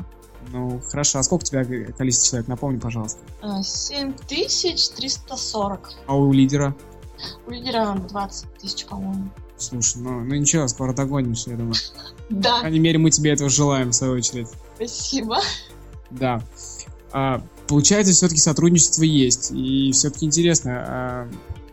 Ну, 0.54 0.80
хорошо. 0.88 1.20
А 1.20 1.24
сколько 1.24 1.44
у 1.44 1.46
тебя 1.46 1.66
количество 1.94 2.30
человек? 2.30 2.48
Напомни, 2.48 2.78
пожалуйста. 2.78 3.20
А, 3.42 3.62
7340. 3.64 5.90
А 6.06 6.16
у 6.16 6.32
лидера? 6.32 6.76
У 7.48 7.52
лидера 7.52 7.96
20 7.96 8.54
тысяч, 8.60 8.86
по-моему. 8.86 9.30
Слушай, 9.58 10.02
ну, 10.04 10.20
ну 10.22 10.36
ничего, 10.36 10.68
скоро 10.68 10.94
догонишь, 10.94 11.48
я 11.48 11.56
думаю. 11.56 11.74
По 12.30 12.36
Да, 12.36 12.60
крайней 12.60 12.78
мере, 12.80 13.00
мы 13.00 13.10
тебе 13.10 13.32
этого 13.32 13.50
желаем, 13.50 13.90
в 13.90 13.96
свою 13.96 14.14
очередь. 14.14 14.48
спасибо. 14.76 15.40
Да. 16.12 16.44
А, 17.12 17.42
получается, 17.68 18.14
все-таки 18.14 18.40
сотрудничество 18.40 19.02
есть. 19.04 19.50
И 19.52 19.92
все-таки 19.92 20.28
интересно, 20.28 20.86
а, 20.88 21.28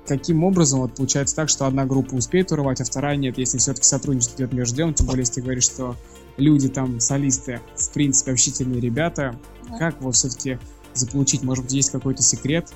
каким 0.06 0.42
образом 0.44 0.80
вот 0.80 0.94
получается 0.94 1.36
так, 1.36 1.50
что 1.50 1.66
одна 1.66 1.84
группа 1.84 2.14
успеет 2.14 2.50
урвать, 2.52 2.80
а 2.80 2.84
вторая 2.84 3.16
нет, 3.16 3.36
если 3.36 3.58
все-таки 3.58 3.84
сотрудничество 3.86 4.38
идет 4.38 4.54
между 4.54 4.76
делом, 4.76 4.94
тем 4.94 5.06
более, 5.06 5.20
если 5.20 5.34
ты 5.34 5.42
говоришь, 5.42 5.64
что 5.64 5.96
люди 6.40 6.68
там, 6.68 6.98
солисты, 7.00 7.60
в 7.76 7.92
принципе, 7.92 8.32
общительные 8.32 8.80
ребята, 8.80 9.38
Да. 9.68 9.78
как 9.78 10.00
вот 10.02 10.14
все-таки 10.16 10.58
заполучить, 10.94 11.42
может 11.42 11.64
быть, 11.64 11.72
есть 11.74 11.90
какой-то 11.90 12.22
секрет, 12.22 12.72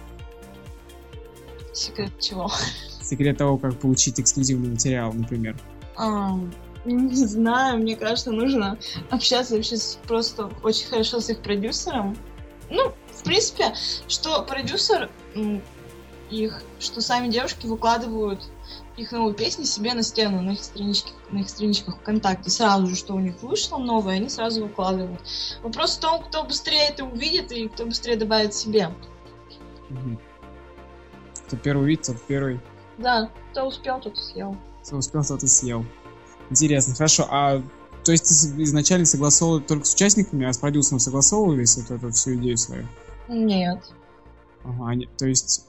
Секрет 1.72 2.12
чего? 2.20 2.50
секрет 3.02 3.38
того, 3.38 3.58
как 3.58 3.76
получить 3.78 4.20
эксклюзивный 4.20 4.70
материал, 4.70 5.12
например. 5.12 5.56
А, 5.96 6.38
не 6.84 7.14
знаю, 7.26 7.78
мне 7.78 7.96
кажется, 7.96 8.30
нужно 8.30 8.78
общаться 9.10 9.56
вообще 9.56 9.76
просто 10.06 10.50
очень 10.62 10.86
хорошо 10.86 11.20
с 11.20 11.28
их 11.30 11.40
продюсером. 11.40 12.16
Ну, 12.70 12.92
в 13.12 13.22
принципе, 13.24 13.74
что 14.08 14.42
продюсер 14.42 15.10
их, 16.30 16.62
что 16.78 17.00
сами 17.00 17.28
девушки 17.28 17.66
выкладывают 17.66 18.40
их 18.96 19.12
новые 19.12 19.34
песни 19.34 19.64
себе 19.64 19.92
на 19.94 20.02
стену, 20.02 20.40
на 20.40 20.50
их 20.52 20.62
страничке, 20.62 21.10
на 21.30 21.38
их 21.38 21.48
страничках 21.48 21.96
ВКонтакте. 21.98 22.50
Сразу 22.50 22.86
же, 22.86 22.96
что 22.96 23.14
у 23.14 23.20
них 23.20 23.42
вышло 23.42 23.78
новое, 23.78 24.14
они 24.16 24.28
сразу 24.28 24.62
выкладывают. 24.62 25.20
Вопрос 25.62 25.96
в 25.96 26.00
том, 26.00 26.22
кто 26.22 26.44
быстрее 26.44 26.88
это 26.88 27.04
увидит 27.04 27.50
и 27.52 27.68
кто 27.68 27.86
быстрее 27.86 28.16
добавит 28.16 28.54
себе. 28.54 28.90
Мгм. 29.90 30.18
Кто 31.46 31.56
первый 31.56 31.82
увидит, 31.84 32.06
тот 32.06 32.22
первый. 32.22 32.60
Да, 32.98 33.30
кто 33.50 33.66
успел, 33.66 34.00
тот 34.00 34.16
и 34.16 34.20
съел. 34.20 34.56
Кто 34.84 34.96
успел, 34.96 35.24
тот 35.24 35.42
и 35.42 35.48
съел. 35.48 35.84
Интересно, 36.50 36.94
хорошо. 36.94 37.26
А 37.30 37.62
то 38.04 38.12
есть 38.12 38.24
ты 38.24 38.62
изначально 38.62 39.06
согласовывал 39.06 39.60
только 39.60 39.84
с 39.84 39.94
участниками, 39.94 40.46
а 40.46 40.52
с 40.52 40.58
продюсером 40.58 41.00
согласовывались 41.00 41.76
вот 41.76 41.90
эту 41.90 42.10
всю 42.10 42.34
идею 42.36 42.56
свою? 42.58 42.86
Нет. 43.28 43.92
Ага, 44.62 44.88
они- 44.88 45.08
то 45.18 45.26
есть 45.26 45.66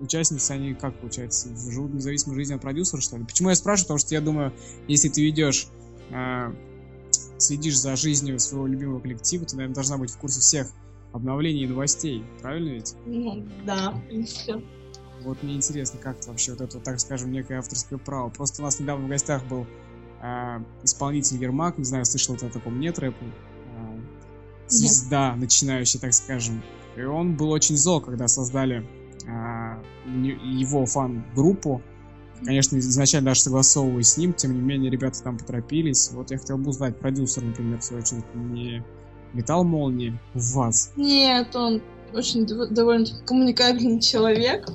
участницы, 0.00 0.52
они 0.52 0.74
как 0.74 0.98
получается, 0.98 1.48
живут 1.70 1.94
независимой 1.94 2.36
жизнью 2.36 2.56
от 2.56 2.62
продюсера, 2.62 3.00
что 3.00 3.16
ли? 3.16 3.24
Почему 3.24 3.50
я 3.50 3.54
спрашиваю? 3.54 3.86
Потому 3.86 3.98
что 3.98 4.14
я 4.14 4.20
думаю, 4.20 4.52
если 4.88 5.08
ты 5.08 5.24
ведешь, 5.24 5.68
э, 6.10 6.52
следишь 7.38 7.78
за 7.78 7.96
жизнью 7.96 8.38
своего 8.38 8.66
любимого 8.66 9.00
коллектива, 9.00 9.44
ты, 9.44 9.56
наверное, 9.56 9.74
должна 9.74 9.98
быть 9.98 10.10
в 10.10 10.18
курсе 10.18 10.40
всех 10.40 10.68
обновлений 11.12 11.64
и 11.64 11.66
новостей, 11.66 12.24
правильно 12.40 12.70
ведь? 12.70 12.94
Ну, 13.06 13.46
да, 13.64 13.90
в 13.90 14.06
принципе. 14.06 14.62
Вот 15.22 15.42
мне 15.42 15.56
интересно, 15.56 15.98
как 16.00 16.24
вообще 16.26 16.52
вот 16.52 16.62
это, 16.62 16.76
вот, 16.76 16.84
так 16.84 16.98
скажем, 17.00 17.30
некое 17.30 17.58
авторское 17.58 17.98
право. 17.98 18.30
Просто 18.30 18.62
у 18.62 18.64
нас 18.64 18.80
недавно 18.80 19.06
в 19.06 19.08
гостях 19.08 19.44
был 19.46 19.66
а, 20.22 20.62
исполнитель 20.82 21.42
Ермак, 21.42 21.78
не 21.78 21.84
знаю, 21.84 22.04
слышал 22.04 22.36
ты 22.36 22.46
о 22.46 22.50
таком 22.50 22.80
нет 22.80 22.98
рэпу. 22.98 23.24
А, 23.76 24.00
звезда, 24.68 25.34
начинающая, 25.36 26.00
так 26.00 26.14
скажем. 26.14 26.62
И 26.96 27.02
он 27.02 27.36
был 27.36 27.50
очень 27.50 27.76
зол, 27.76 28.00
когда 28.00 28.28
создали 28.28 28.86
его 30.06 30.86
фан-группу. 30.86 31.82
Конечно, 32.44 32.78
изначально 32.78 33.30
даже 33.30 33.42
согласовываясь 33.42 34.12
с 34.12 34.16
ним, 34.16 34.32
тем 34.32 34.54
не 34.54 34.60
менее, 34.60 34.90
ребята 34.90 35.22
там 35.22 35.36
поторопились. 35.36 36.10
Вот 36.12 36.30
я 36.30 36.38
хотел 36.38 36.56
бы 36.56 36.70
узнать, 36.70 36.98
продюсер, 36.98 37.42
например, 37.44 37.80
в 37.80 37.84
свою 37.84 38.02
очередь, 38.02 38.24
не 38.34 38.82
металл 39.34 39.64
молнии 39.64 40.18
в 40.34 40.54
вас. 40.54 40.92
Нет, 40.96 41.54
он 41.54 41.82
очень 42.14 42.44
дов- 42.44 42.68
довольно-таки 42.70 43.22
коммуникабельный 43.24 44.00
человек. 44.00 44.68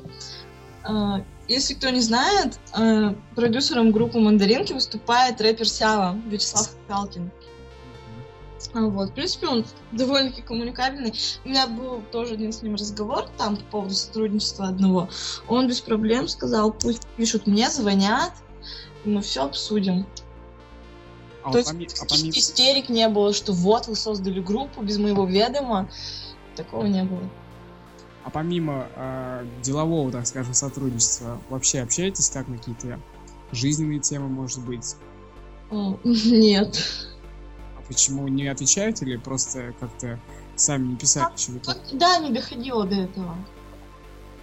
А, 0.84 1.24
Если 1.48 1.74
кто 1.76 1.90
не 1.90 2.02
знает, 2.02 2.60
а, 2.74 3.16
продюсером 3.36 3.92
группы 3.92 4.20
«Мандаринки» 4.20 4.74
выступает 4.74 5.42
рэпер 5.42 5.68
Сява 5.68 6.20
Вячеслав 6.28 6.70
Калкин. 6.88 7.32
А, 8.74 8.82
Вот, 8.88 9.10
в 9.10 9.14
принципе, 9.14 9.48
он 9.48 9.66
довольно-таки 9.92 10.42
коммуникабельный. 10.42 11.14
У 11.44 11.50
меня 11.50 11.68
был 11.68 12.02
тоже 12.12 12.34
один 12.34 12.52
с 12.52 12.62
ним 12.62 12.76
разговор 12.76 13.28
там 13.38 13.58
по 13.58 13.64
поводу 13.64 13.94
сотрудничества 13.94 14.68
одного. 14.68 15.10
Он 15.48 15.68
без 15.68 15.82
проблем 15.82 16.28
сказал, 16.28 16.72
пусть 16.72 17.06
пишут 17.18 17.48
мне, 17.48 17.70
звонят, 17.70 18.34
мы 19.06 19.22
все 19.22 19.44
обсудим. 19.46 20.06
А, 21.44 21.52
То 21.52 21.60
есть 21.60 21.72
поми- 21.72 21.86
а 21.86 21.90
каких-то 22.06 22.16
поми- 22.16 22.30
истерик 22.32 22.90
не 22.90 23.08
было, 23.08 23.34
что 23.34 23.54
вот 23.54 23.88
вы 23.88 23.96
создали 23.96 24.40
группу 24.40 24.82
без 24.82 24.98
моего 24.98 25.26
ведома. 25.26 25.90
Такого 26.56 26.86
не 26.86 27.04
было. 27.04 27.30
А 28.24 28.32
помимо 28.32 28.88
э, 28.96 29.46
делового, 29.62 30.12
так 30.12 30.26
скажем, 30.26 30.56
сотрудничества, 30.56 31.40
вообще 31.50 31.82
общаетесь 31.82 32.30
так 32.30 32.48
на 32.48 32.58
какие-то 32.58 33.00
жизненные 33.52 34.00
темы, 34.00 34.28
может 34.28 34.66
быть? 34.66 34.96
О, 35.70 36.00
Нет. 36.04 36.80
А 37.86 37.88
почему 37.88 38.28
не 38.28 38.48
отвечаете 38.48 39.06
или 39.06 39.18
просто 39.18 39.74
как-то 39.80 40.20
сами 40.56 40.88
не 40.88 40.96
писали 40.96 41.32
почему-то? 41.32 41.72
Вот, 41.72 41.82
да, 41.94 42.18
не 42.18 42.32
доходило 42.32 42.86
до 42.86 42.96
этого. 42.96 43.36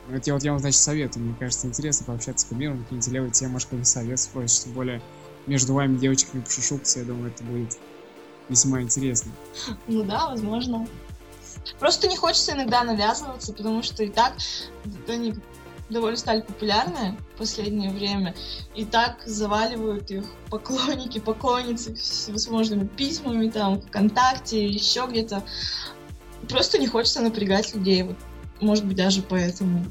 Вот 0.09 0.27
я, 0.27 0.35
вот 0.35 0.43
я 0.43 0.53
вам, 0.53 0.61
значит, 0.61 0.81
советую. 0.81 1.25
Мне 1.25 1.35
кажется, 1.39 1.67
интересно 1.67 2.07
пообщаться 2.07 2.47
с 2.47 2.49
кумиром, 2.49 2.83
какие-нибудь 2.83 3.09
левые 3.09 3.31
темы, 3.31 3.53
может, 3.53 3.69
какой-нибудь 3.69 3.89
совет 3.89 4.21
спросишь. 4.21 4.65
Тем 4.65 4.73
более 4.73 5.03
между 5.47 5.75
вами, 5.75 5.97
девочками, 5.97 6.43
пошушукаться, 6.43 7.01
я 7.01 7.05
думаю, 7.05 7.33
это 7.33 7.45
будет 7.45 7.79
весьма 8.49 8.83
интересно. 8.83 9.33
Ну 9.87 10.03
да, 10.05 10.29
возможно. 10.29 10.87
Просто 11.79 12.09
не 12.09 12.17
хочется 12.17 12.53
иногда 12.53 12.83
навязываться, 12.83 13.53
потому 13.53 13.83
что 13.83 14.03
и 14.03 14.09
так 14.09 14.35
они 15.09 15.35
довольно 15.93 16.17
стали 16.17 16.41
популярны 16.41 17.17
в 17.35 17.39
последнее 17.39 17.91
время. 17.91 18.35
И 18.75 18.85
так 18.85 19.23
заваливают 19.27 20.11
их 20.11 20.25
поклонники, 20.51 21.19
поклонницы 21.19 21.95
всевозможными 21.95 22.87
письмами, 22.87 23.49
там, 23.49 23.81
ВКонтакте, 23.81 24.67
еще 24.67 25.07
где-то. 25.09 25.43
Просто 26.49 26.79
не 26.79 26.87
хочется 26.87 27.21
напрягать 27.21 27.75
людей. 27.75 28.03
Вот, 28.03 28.17
может 28.61 28.85
быть, 28.85 28.97
даже 28.97 29.23
поэтому. 29.23 29.85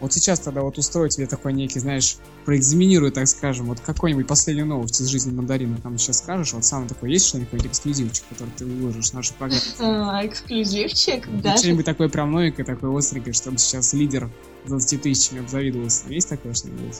Вот 0.00 0.12
сейчас 0.12 0.38
тогда 0.40 0.62
вот 0.62 0.78
устроить 0.78 1.16
тебе 1.16 1.26
такой 1.26 1.52
некий, 1.52 1.80
знаешь, 1.80 2.16
проэкзаминирую, 2.44 3.10
так 3.10 3.26
скажем, 3.26 3.66
вот 3.66 3.80
какой-нибудь 3.80 4.26
последнюю 4.26 4.66
новость 4.66 5.00
из 5.00 5.08
жизни 5.08 5.32
мандарина 5.32 5.76
там 5.82 5.98
сейчас 5.98 6.18
скажешь, 6.18 6.52
вот 6.52 6.64
самый 6.64 6.88
такой, 6.88 7.10
есть 7.10 7.26
что-нибудь, 7.26 7.66
эксклюзивчик, 7.66 8.24
который 8.28 8.50
ты 8.56 8.64
выложишь 8.64 9.10
в 9.10 9.14
нашу 9.14 9.34
программу? 9.34 9.62
А, 9.80 10.24
эксклюзивчик, 10.24 11.28
да. 11.42 11.56
Что-нибудь 11.56 11.84
такое 11.84 12.08
прям 12.08 12.30
новенькое, 12.30 12.64
такое 12.64 12.96
остренькое, 12.96 13.32
чтобы 13.32 13.58
сейчас 13.58 13.92
лидер 13.92 14.30
20 14.66 15.02
тысячами 15.02 15.40
обзавидовался. 15.40 16.08
Есть 16.08 16.28
такое 16.28 16.54
что-нибудь? 16.54 16.96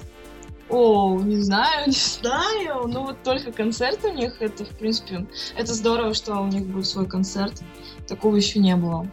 О, 0.69 1.19
не 1.21 1.37
знаю, 1.37 1.87
не 1.87 1.93
знаю. 1.93 2.89
Ну 2.89 3.05
вот 3.05 3.23
только 3.23 3.53
концерт 3.53 4.05
у 4.05 4.13
них, 4.13 4.41
это 4.41 4.65
в 4.65 4.71
принципе, 4.71 5.27
это 5.57 5.73
здорово, 5.73 6.15
что 6.15 6.41
у 6.41 6.47
них 6.47 6.67
будет 6.67 6.87
свой 6.87 7.07
концерт. 7.07 7.63
Такого 8.07 8.37
еще 8.37 8.59
не 8.59 8.77
было. 8.77 9.11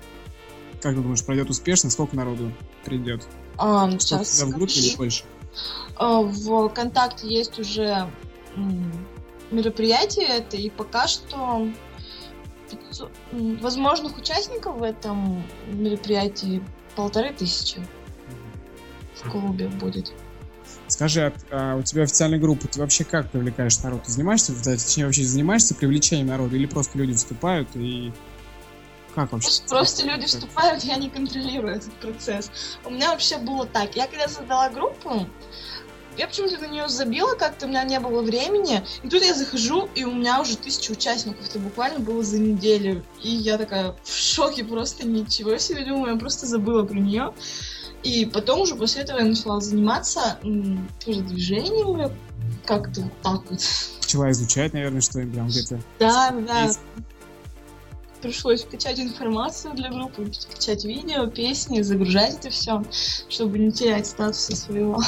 Как 0.81 0.95
ты 0.95 1.01
думаешь, 1.01 1.23
пройдет 1.23 1.49
успешно? 1.49 1.89
Сколько 1.89 2.15
народу 2.15 2.51
придет? 2.83 3.27
А, 3.57 3.85
Сколько 3.87 3.99
сейчас 3.99 4.37
тебя 4.37 4.47
в 4.47 4.49
группе 4.51 4.73
или 4.73 4.95
больше? 4.95 5.23
А, 5.95 6.21
в 6.21 6.69
ВКонтакте 6.69 7.27
есть 7.27 7.57
уже 7.59 8.09
мероприятие 9.51 10.27
это, 10.27 10.57
и 10.57 10.69
пока 10.69 11.07
что 11.07 11.67
500, 12.69 13.11
м, 13.31 13.57
возможных 13.57 14.17
участников 14.17 14.77
в 14.77 14.83
этом 14.83 15.43
мероприятии 15.67 16.63
полторы 16.95 17.33
тысячи 17.33 17.85
в 19.15 19.29
клубе 19.29 19.67
будет. 19.67 20.11
Скажи, 20.87 21.33
а, 21.51 21.73
а 21.73 21.75
у 21.77 21.83
тебя 21.83 22.03
официальная 22.03 22.39
группа, 22.39 22.67
ты 22.67 22.79
вообще 22.79 23.03
как 23.03 23.31
привлекаешь 23.31 23.79
народ? 23.81 24.03
Ты 24.03 24.11
занимаешься, 24.11 24.53
точнее, 24.63 25.05
вообще 25.05 25.23
занимаешься 25.23 25.73
привлечением 25.73 26.27
народа 26.27 26.55
или 26.55 26.65
просто 26.65 26.97
люди 26.97 27.11
выступают 27.11 27.69
и 27.75 28.11
как 29.15 29.31
вообще? 29.31 29.47
Просто, 29.47 29.67
просто 29.67 30.05
люди 30.05 30.25
вступают, 30.27 30.83
я 30.83 30.97
не 30.97 31.09
контролирую 31.09 31.75
этот 31.75 31.93
процесс. 31.93 32.51
У 32.83 32.89
меня 32.89 33.11
вообще 33.11 33.37
было 33.37 33.65
так. 33.65 33.95
Я 33.95 34.07
когда 34.07 34.27
создала 34.27 34.69
группу, 34.69 35.25
я 36.17 36.27
почему-то 36.27 36.57
на 36.59 36.67
нее 36.67 36.87
забила, 36.87 37.35
как-то 37.35 37.65
у 37.65 37.69
меня 37.69 37.83
не 37.83 37.99
было 37.99 38.21
времени. 38.21 38.83
И 39.03 39.09
тут 39.09 39.23
я 39.23 39.33
захожу, 39.33 39.89
и 39.95 40.05
у 40.05 40.13
меня 40.13 40.41
уже 40.41 40.57
тысяча 40.57 40.91
участников. 40.91 41.45
Это 41.49 41.59
буквально 41.59 41.99
было 41.99 42.23
за 42.23 42.39
неделю. 42.39 43.03
И 43.21 43.29
я 43.29 43.57
такая 43.57 43.95
в 44.03 44.11
шоке, 44.11 44.63
просто 44.63 45.07
ничего 45.07 45.57
себе 45.57 45.85
думаю, 45.85 46.13
я 46.13 46.19
просто 46.19 46.45
забыла 46.45 46.83
про 46.83 46.97
нее. 46.99 47.33
И 48.03 48.25
потом 48.25 48.61
уже 48.61 48.75
после 48.75 49.01
этого 49.01 49.17
я 49.19 49.25
начала 49.25 49.59
заниматься 49.59 50.39
м, 50.43 50.87
продвижением, 51.03 52.11
как-то 52.65 53.09
так 53.23 53.49
вот. 53.49 53.59
Начала 54.01 54.31
изучать, 54.31 54.73
наверное, 54.73 55.01
что-нибудь 55.01 55.33
прям 55.33 55.47
где-то. 55.47 55.81
Да, 55.99 56.31
да. 56.31 56.61
Есть. 56.65 56.79
Пришлось 58.25 58.61
скачать 58.61 58.99
информацию 58.99 59.75
для 59.75 59.91
группы, 59.91 60.27
скачать 60.33 60.83
видео, 60.83 61.27
песни, 61.27 61.83
загружать 61.83 62.33
это 62.39 62.49
все, 62.49 62.83
чтобы 63.29 63.59
не 63.59 63.71
терять 63.71 64.07
статуса 64.07 64.55
своего. 64.55 64.99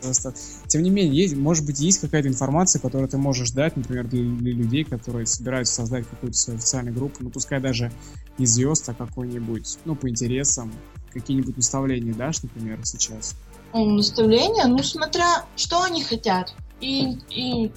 Просто, 0.00 0.32
тем 0.68 0.82
не 0.82 0.90
менее, 0.90 1.20
есть, 1.22 1.34
может 1.34 1.66
быть, 1.66 1.80
есть 1.80 1.98
какая-то 2.00 2.28
информация, 2.28 2.80
которую 2.80 3.08
ты 3.08 3.18
можешь 3.18 3.50
дать, 3.50 3.76
например, 3.76 4.06
для, 4.06 4.22
для 4.22 4.52
людей, 4.52 4.84
которые 4.84 5.26
собираются 5.26 5.74
создать 5.74 6.06
какую-то 6.06 6.38
свою 6.38 6.58
официальную 6.60 6.94
группу, 6.94 7.24
ну, 7.24 7.30
пускай 7.30 7.60
даже 7.60 7.90
не 8.38 8.46
звезд, 8.46 8.88
а 8.88 8.94
какой-нибудь, 8.94 9.78
ну, 9.84 9.96
по 9.96 10.08
интересам, 10.08 10.72
какие-нибудь 11.12 11.56
наставления 11.56 12.14
дашь, 12.14 12.40
например, 12.44 12.78
сейчас? 12.84 13.34
Наставления, 13.72 14.68
ну, 14.68 14.78
смотря, 14.78 15.44
что 15.56 15.82
они 15.82 16.04
хотят. 16.04 16.54
И, 16.80 17.18
и 17.30 17.72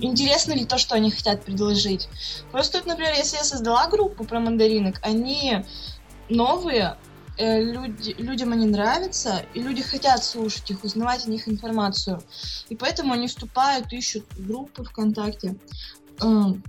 интересно 0.00 0.52
ли 0.52 0.64
то, 0.64 0.78
что 0.78 0.94
они 0.94 1.10
хотят 1.10 1.44
предложить. 1.44 2.08
Просто, 2.52 2.78
вот, 2.78 2.86
например, 2.86 3.14
если 3.16 3.36
я 3.36 3.44
создала 3.44 3.88
группу 3.88 4.24
про 4.24 4.40
мандаринок, 4.40 5.00
они 5.02 5.64
новые, 6.28 6.96
э, 7.38 7.62
люди, 7.62 8.14
людям 8.18 8.52
они 8.52 8.66
нравятся, 8.66 9.44
и 9.54 9.60
люди 9.60 9.82
хотят 9.82 10.24
слушать 10.24 10.70
их, 10.70 10.84
узнавать 10.84 11.26
о 11.26 11.30
них 11.30 11.48
информацию. 11.48 12.20
И 12.68 12.76
поэтому 12.76 13.12
они 13.12 13.26
вступают, 13.28 13.92
ищут 13.92 14.24
группы 14.38 14.84
ВКонтакте. 14.84 15.56
Эм, 16.20 16.62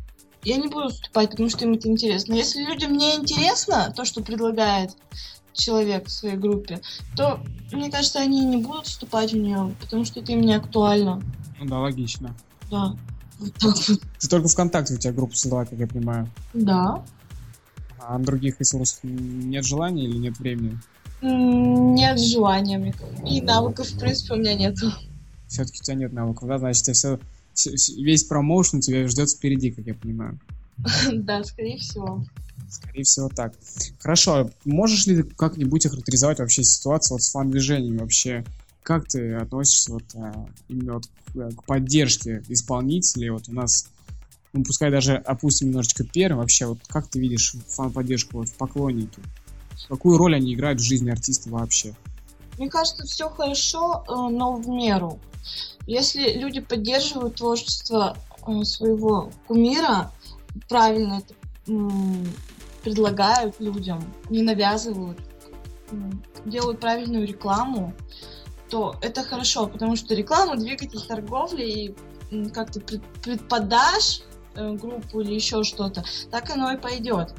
Я 0.44 0.58
не 0.58 0.68
буду 0.68 0.90
вступать, 0.90 1.32
потому 1.32 1.50
что 1.50 1.66
им 1.66 1.74
это 1.74 1.90
интересно. 1.90 2.34
Если 2.34 2.64
людям 2.64 2.94
не 2.94 3.16
интересно 3.16 3.92
то, 3.96 4.06
что 4.06 4.22
предлагает 4.22 4.92
человек 5.52 6.08
в 6.08 6.12
своей 6.12 6.38
группе, 6.38 6.80
то, 7.18 7.40
мне 7.72 7.90
кажется, 7.92 8.20
они 8.20 8.46
не 8.46 8.58
будут 8.58 8.86
вступать 8.86 9.34
в 9.34 9.38
нее, 9.38 9.76
потому 9.82 10.06
что 10.06 10.20
это 10.20 10.32
им 10.32 10.42
не 10.42 10.54
актуально. 10.54 11.22
Ну 11.60 11.66
да, 11.66 11.80
логично. 11.80 12.36
Да. 12.70 12.96
Вот 13.40 13.54
так 13.54 13.76
вот. 13.88 14.02
Ты 14.20 14.28
только 14.28 14.48
ВКонтакте 14.48 14.96
у 14.96 14.98
тебя 14.98 15.14
группу 15.14 15.36
создала, 15.36 15.66
как 15.66 15.78
я 15.78 15.88
понимаю. 15.88 16.30
Да. 16.54 17.04
А 18.00 18.18
на 18.18 18.26
других 18.26 18.60
ресурсах 18.60 19.00
нет 19.04 19.66
желания 19.66 20.06
или 20.06 20.18
нет 20.18 20.40
времени? 20.40 20.80
Нет 21.22 22.20
желания. 22.20 22.94
И 23.26 23.42
навыков, 23.42 23.88
в 23.90 24.00
принципе, 24.00 24.34
у 24.34 24.38
меня 24.38 24.56
нету. 24.56 24.92
Все-таки 25.48 25.80
у 25.82 25.84
тебя 25.84 25.96
нет 25.96 26.14
навыков, 26.14 26.48
да? 26.48 26.58
Значит, 26.58 26.96
все, 26.96 27.20
весь 27.98 28.24
промоушен 28.24 28.82
тебя 28.82 29.08
ждет 29.08 29.30
впереди, 29.30 29.72
как 29.72 29.86
я 29.86 29.94
понимаю. 29.94 30.40
Да, 31.12 31.44
скорее 31.44 31.78
всего. 31.78 32.24
Скорее 32.70 33.04
всего 33.04 33.30
так. 33.30 33.54
Хорошо, 34.00 34.52
можешь 34.66 35.08
ли 35.08 35.22
ты 35.22 35.24
как-нибудь 35.24 35.86
охарактеризовать 35.86 36.40
вообще 36.40 36.64
ситуацию 36.64 37.16
вот 37.16 37.24
с 37.24 37.32
фан-движением 37.32 37.98
вообще? 37.98 38.44
Как 38.88 39.06
ты 39.06 39.34
относишься 39.34 39.92
вот 39.92 40.04
а, 40.16 40.48
именно 40.70 40.94
вот 40.94 41.08
к, 41.08 41.36
э, 41.36 41.52
к 41.52 41.66
поддержке 41.66 42.42
исполнителей? 42.48 43.32
Вот 43.32 43.50
у 43.50 43.54
нас, 43.54 43.90
ну, 44.54 44.64
пускай 44.64 44.90
даже 44.90 45.16
опустим 45.16 45.68
немножечко 45.68 46.06
первым, 46.06 46.40
вообще 46.40 46.68
вот 46.68 46.78
как 46.88 47.10
ты 47.10 47.20
видишь 47.20 47.54
фан-поддержку 47.68 48.38
вот 48.38 48.48
в 48.48 48.54
поклоннике? 48.54 49.22
Какую 49.90 50.18
роль 50.18 50.38
они 50.38 50.54
играют 50.54 50.80
в 50.80 50.86
жизни 50.86 51.10
артиста 51.10 51.50
вообще? 51.50 51.96
Мне 52.58 52.70
кажется, 52.70 53.06
все 53.06 53.30
хорошо, 53.30 54.06
э, 54.08 54.14
но 54.34 54.56
в 54.56 54.70
меру. 54.70 55.20
Если 55.86 56.40
люди 56.40 56.62
поддерживают 56.62 57.36
творчество 57.36 58.18
э, 58.48 58.64
своего 58.64 59.34
кумира, 59.48 60.14
правильно 60.70 61.22
это 61.26 61.34
предлагают 62.84 63.60
людям, 63.60 64.02
не 64.30 64.44
навязывают, 64.44 65.20
делают 66.46 66.80
правильную 66.80 67.28
рекламу, 67.28 67.94
то 68.70 68.96
это 69.02 69.24
хорошо, 69.24 69.68
потому 69.68 69.96
что 69.96 70.14
реклама 70.14 70.58
двигатель 70.58 71.02
торговли 71.08 71.64
и 71.64 71.96
м, 72.32 72.50
как 72.50 72.72
ты 72.72 72.80
пред- 72.82 73.04
предподашь 73.24 74.22
э, 74.56 74.74
группу 74.74 75.22
или 75.22 75.34
еще 75.34 75.64
что-то, 75.64 76.04
так 76.32 76.50
оно 76.50 76.72
и 76.72 76.78
пойдет. 76.78 77.34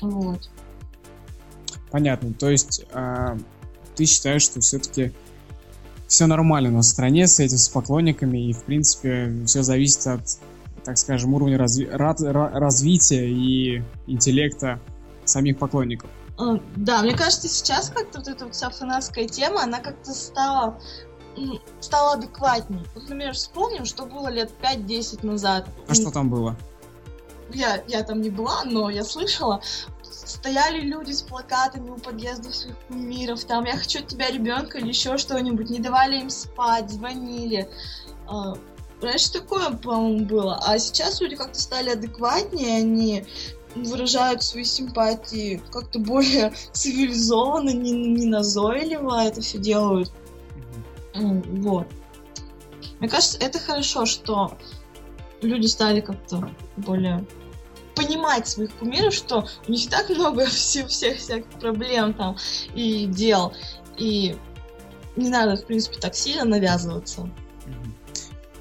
Вот. 0.00 0.48
Понятно. 1.90 2.32
То 2.34 2.50
есть 2.50 2.84
а, 2.92 3.36
ты 3.94 4.04
считаешь, 4.06 4.42
что 4.42 4.60
все-таки 4.60 5.12
все 6.06 6.26
нормально 6.26 6.78
в 6.78 6.82
стране 6.82 7.26
с 7.26 7.40
этим, 7.40 7.58
с 7.58 7.68
поклонниками, 7.68 8.48
и, 8.48 8.52
в 8.52 8.64
принципе, 8.64 9.32
все 9.46 9.62
зависит 9.62 10.06
от, 10.06 10.20
так 10.84 10.98
скажем, 10.98 11.34
уровня 11.34 11.56
разви- 11.56 11.90
ра- 11.90 12.16
ра- 12.16 12.50
развития 12.58 13.28
и 13.30 13.82
интеллекта 14.06 14.80
самих 15.24 15.58
поклонников. 15.58 16.10
Да, 16.36 17.02
мне 17.02 17.16
кажется, 17.16 17.48
сейчас 17.48 17.90
как-то 17.90 18.18
вот 18.18 18.28
эта 18.28 18.44
вот 18.44 18.54
вся 18.54 18.70
фанатская 18.70 19.28
тема, 19.28 19.62
она 19.62 19.80
как-то 19.80 20.12
стала 20.12 20.80
стала 21.80 22.14
адекватней. 22.14 22.84
Вот, 22.94 23.02
например, 23.04 23.34
вспомним, 23.34 23.84
что 23.84 24.06
было 24.06 24.28
лет 24.28 24.52
5-10 24.62 25.26
назад. 25.26 25.68
А 25.88 25.94
что 25.94 26.10
там 26.10 26.30
было? 26.30 26.56
Я, 27.52 27.82
я 27.88 28.02
там 28.02 28.20
не 28.20 28.30
была, 28.30 28.64
но 28.64 28.88
я 28.90 29.04
слышала. 29.04 29.60
Стояли 30.02 30.80
люди 30.80 31.12
с 31.12 31.22
плакатами 31.22 31.90
у 31.90 31.96
подъездов 31.96 32.54
своих 32.54 32.76
кумиров, 32.88 33.44
там 33.44 33.64
«Я 33.64 33.76
хочу 33.76 33.98
от 34.00 34.06
тебя 34.06 34.30
ребенка» 34.30 34.78
или 34.78 34.88
еще 34.88 35.18
что-нибудь, 35.18 35.70
не 35.70 35.80
давали 35.80 36.20
им 36.20 36.30
спать, 36.30 36.90
звонили. 36.90 37.68
Раньше 39.02 39.32
такое, 39.32 39.70
по-моему, 39.70 40.24
было. 40.24 40.58
А 40.64 40.78
сейчас 40.78 41.20
люди 41.20 41.36
как-то 41.36 41.60
стали 41.60 41.90
адекватнее, 41.90 42.78
они 42.78 43.26
выражают 43.74 44.42
свои 44.42 44.64
симпатии 44.64 45.62
как-то 45.72 45.98
более 45.98 46.52
цивилизованно, 46.72 47.70
не, 47.70 47.92
не 47.92 48.26
назойливо 48.26 49.24
это 49.24 49.40
все 49.40 49.58
делают. 49.58 50.12
Вот. 51.14 51.86
Мне 53.00 53.08
кажется, 53.08 53.38
это 53.38 53.58
хорошо, 53.58 54.06
что 54.06 54.56
люди 55.42 55.66
стали 55.66 56.00
как-то 56.00 56.50
более 56.76 57.24
понимать 57.94 58.48
своих 58.48 58.74
кумиров, 58.74 59.14
что 59.14 59.46
у 59.68 59.70
них 59.70 59.88
так 59.88 60.08
много 60.10 60.46
всех, 60.46 60.88
всех 60.88 61.18
всяких 61.18 61.50
проблем 61.60 62.14
там 62.14 62.36
и 62.74 63.06
дел. 63.06 63.52
И 63.96 64.36
не 65.16 65.30
надо, 65.30 65.56
в 65.56 65.66
принципе, 65.66 65.98
так 65.98 66.14
сильно 66.14 66.44
навязываться. 66.44 67.28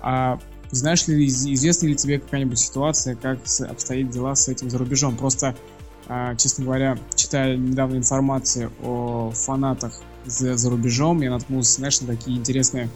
А 0.02 0.40
знаешь 0.74 1.08
ли, 1.08 1.26
из- 1.26 1.46
известна 1.46 1.88
ли 1.88 1.96
тебе 1.96 2.20
какая-нибудь 2.20 2.60
ситуация, 2.60 3.16
как 3.16 3.40
обстоят 3.70 4.10
дела 4.10 4.36
с 4.36 4.48
этим 4.48 4.70
за 4.70 4.78
рубежом? 4.78 5.16
Просто, 5.16 5.56
а, 6.08 6.36
честно 6.36 6.66
говоря, 6.66 6.98
читая 7.16 7.56
недавно 7.56 7.98
информацию 7.98 8.72
о 8.82 9.32
фанатах 9.32 10.02
за, 10.26 10.58
за 10.58 10.70
рубежом, 10.70 11.22
я 11.22 11.30
наткнулся, 11.30 11.76
знаешь, 11.76 12.02
на 12.02 12.08
такие 12.08 12.38
интересные, 12.38 12.90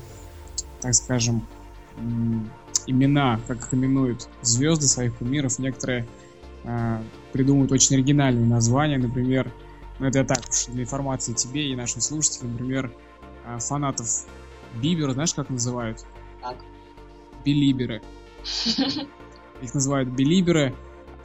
так 0.82 0.94
скажем, 0.96 1.46
имена, 2.88 3.40
как 3.48 3.58
их 3.58 3.74
именуют 3.74 4.28
звезды 4.42 4.88
своих 4.88 5.16
кумиров. 5.18 5.60
Некоторые 5.60 6.08
а, 6.64 7.02
придумывают 7.32 7.72
очень 7.72 7.96
оригинальные 7.96 8.46
названия, 8.46 8.98
например, 8.98 9.52
ну 10.00 10.08
это 10.08 10.20
я 10.20 10.26
так 10.26 10.42
для 10.70 10.84
информации 10.84 11.34
тебе 11.34 11.72
и 11.72 11.76
нашим 11.76 12.02
слушателям, 12.02 12.54
например, 12.54 12.92
а, 13.46 13.60
фанатов 13.60 14.08
Бибера, 14.82 15.14
знаешь, 15.14 15.34
как 15.34 15.50
называют? 15.50 16.06
Как? 16.42 16.58
Билиберы. 17.48 18.02
Их 19.62 19.74
называют 19.74 20.10
билиберы. 20.10 20.76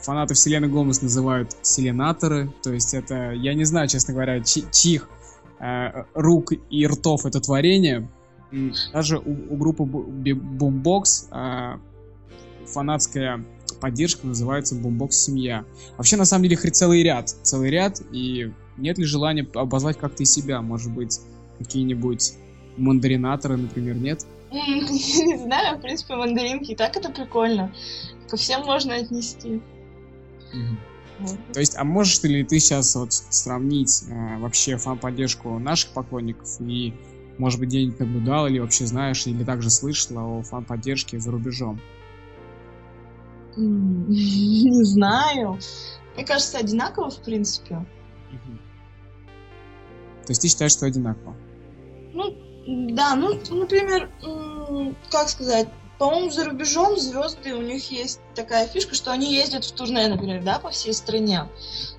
Фанаты 0.03 0.35
Вселены 0.35 0.69
Гомес 0.69 1.03
называют 1.03 1.57
селенаторы. 1.63 2.53
То 2.63 2.73
есть 2.73 2.95
это, 2.95 3.33
я 3.33 3.55
не 3.55 3.65
знаю, 3.65 3.89
честно 3.89 4.15
говоря, 4.15 4.41
чьих 4.41 5.09
э, 5.59 6.05
рук 6.15 6.53
и 6.71 6.87
ртов 6.87 7.27
это 7.27 7.41
творение. 7.41 8.09
Даже 8.93 9.19
у, 9.19 9.53
у 9.53 9.57
группы 9.57 9.83
Boombox 9.83 11.29
э, 11.33 11.79
фанатская 12.67 13.45
поддержка 13.81 14.25
называется 14.25 14.77
Boombox 14.77 15.11
Семья. 15.11 15.65
Вообще, 15.97 16.17
на 16.17 16.25
самом 16.25 16.45
деле, 16.45 16.55
их 16.55 16.71
целый 16.71 17.03
ряд. 17.03 17.31
Целый 17.43 17.71
ряд. 17.71 18.01
И 18.13 18.53
нет 18.77 18.97
ли 18.97 19.05
желания 19.05 19.45
обозвать 19.55 19.99
как-то 19.99 20.23
и 20.23 20.27
себя? 20.27 20.63
Может 20.63 20.93
быть, 20.93 21.21
какие-нибудь 21.59 22.35
мандаринаторы, 22.77 23.57
например, 23.57 23.97
нет? 23.97 24.25
Не 24.53 25.38
знаю, 25.38 25.79
в 25.79 25.81
принципе, 25.81 26.15
мандаринки, 26.15 26.73
и 26.73 26.77
так 26.77 26.97
это 26.97 27.11
прикольно. 27.11 27.73
Ко 28.29 28.37
всем 28.37 28.62
можно 28.62 28.95
отнести. 28.95 29.62
То 31.53 31.61
есть, 31.61 31.77
а 31.77 31.85
можешь 31.85 32.23
ли 32.23 32.45
ты 32.45 32.59
сейчас 32.59 32.95
вот 32.95 33.12
сравнить 33.12 34.05
э, 34.09 34.38
вообще 34.38 34.77
фан-поддержку 34.77 35.59
наших 35.59 35.91
поклонников 35.93 36.61
и, 36.61 36.95
может 37.38 37.61
быть, 37.61 37.69
где-нибудь 37.69 38.01
наблюдал 38.01 38.47
или 38.49 38.59
вообще 38.59 38.87
знаешь, 38.87 39.27
или 39.27 39.45
также 39.45 39.71
слышала 39.71 40.21
о 40.21 40.43
фан-поддержке 40.43 41.19
за 41.19 41.31
рубежом? 41.31 41.81
Не 43.57 44.85
знаю. 44.85 45.59
Мне 46.15 46.27
кажется, 46.27 46.59
одинаково, 46.59 47.11
в 47.11 47.23
принципе. 47.23 47.87
То 50.25 50.31
есть 50.31 50.43
ты 50.43 50.49
считаешь, 50.49 50.73
что 50.73 50.87
одинаково? 50.87 51.37
Да, 52.66 53.14
ну, 53.16 53.40
например, 53.51 54.11
как 55.11 55.29
сказать, 55.29 55.68
по-моему, 55.98 56.31
за 56.31 56.44
рубежом 56.46 56.96
звезды, 56.96 57.55
у 57.55 57.62
них 57.62 57.90
есть 57.92 58.20
такая 58.35 58.66
фишка, 58.66 58.94
что 58.94 59.12
они 59.12 59.33
ездят 59.33 59.64
в 59.64 59.72
турне, 59.72 60.09
например, 60.09 60.42
да, 60.42 60.59
по 60.59 60.70
всей 60.70 60.94
стране. 60.94 61.48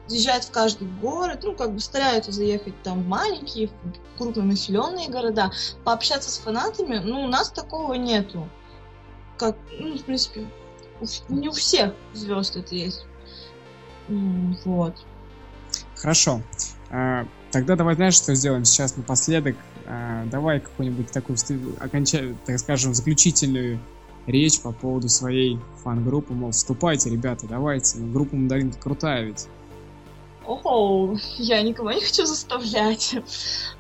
Заезжают 0.08 0.43
в 0.43 0.52
каждый 0.52 0.89
город, 0.89 1.39
ну, 1.43 1.56
как 1.56 1.73
бы 1.73 1.80
стараются 1.80 2.34
заехать 2.34 2.73
там 2.84 3.04
в 3.04 3.08
маленькие, 3.08 3.67
в 3.67 4.17
крупнонаселенные 4.17 5.08
города, 5.08 5.52
пообщаться 5.86 6.30
с 6.30 6.38
фанатами. 6.38 6.97
Ну, 6.97 7.23
у 7.23 7.28
нас 7.28 7.49
такого 7.49 7.93
нету. 7.93 8.49
Как, 9.38 9.56
ну, 9.80 9.97
в 9.97 10.04
принципе, 10.04 10.47
у 10.99 11.34
не 11.34 11.47
у 11.47 11.54
всех 11.54 11.93
звезд 12.13 12.58
это 12.58 12.76
есть. 12.76 13.06
Вот. 14.10 14.95
Хорошо. 15.95 16.41
Тогда 17.54 17.76
давай, 17.76 17.94
знаешь, 17.94 18.16
что 18.16 18.34
сделаем 18.34 18.66
сейчас 18.66 18.98
напоследок? 18.98 19.56
А, 19.86 20.26
Давай 20.26 20.60
какую-нибудь 20.60 21.12
такую, 21.12 21.38
окончательную, 21.80 22.36
так 22.48 22.58
скажем, 22.58 22.96
заключительную 22.96 23.80
речь 24.26 24.60
по 24.60 24.72
поводу 24.72 25.08
своей 25.08 25.60
фан-группы, 25.84 26.34
мол, 26.34 26.50
вступайте, 26.50 27.12
ребята, 27.12 27.46
давайте, 27.48 28.00
ну, 28.00 28.12
группа 28.12 28.36
Мандаринка 28.36 28.80
крутая 28.80 29.26
ведь. 29.26 29.48
О, 30.48 31.16
я 31.38 31.62
никого 31.62 31.92
не 31.92 32.02
хочу 32.02 32.26
заставлять. 32.26 33.16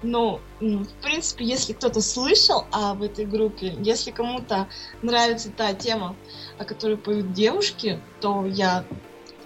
Но, 0.03 0.39
м, 0.61 0.83
в 0.83 0.93
принципе, 1.01 1.43
если 1.43 1.73
кто-то 1.73 1.99
слышал 1.99 2.65
об 2.71 3.01
этой 3.01 3.25
группе, 3.25 3.75
если 3.79 4.11
кому-то 4.11 4.67
нравится 5.01 5.49
та 5.49 5.73
тема, 5.73 6.15
о 6.59 6.65
которой 6.65 6.97
поют 6.97 7.33
девушки, 7.33 7.99
то 8.21 8.45
я 8.45 8.85